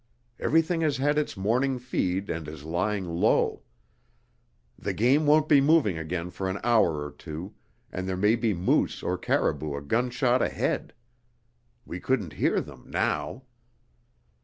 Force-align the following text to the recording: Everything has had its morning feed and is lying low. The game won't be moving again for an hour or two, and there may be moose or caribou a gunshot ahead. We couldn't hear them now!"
Everything 0.39 0.81
has 0.81 0.97
had 0.97 1.19
its 1.19 1.37
morning 1.37 1.77
feed 1.77 2.27
and 2.27 2.47
is 2.47 2.63
lying 2.63 3.07
low. 3.07 3.61
The 4.75 4.93
game 4.93 5.27
won't 5.27 5.47
be 5.47 5.61
moving 5.61 5.99
again 5.99 6.31
for 6.31 6.49
an 6.49 6.57
hour 6.63 7.05
or 7.05 7.11
two, 7.11 7.53
and 7.91 8.09
there 8.09 8.17
may 8.17 8.35
be 8.35 8.55
moose 8.55 9.03
or 9.03 9.15
caribou 9.15 9.75
a 9.75 9.81
gunshot 9.83 10.41
ahead. 10.41 10.93
We 11.85 11.99
couldn't 11.99 12.33
hear 12.33 12.61
them 12.61 12.89
now!" 12.89 13.43